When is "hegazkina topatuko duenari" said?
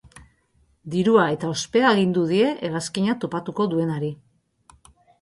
2.65-4.15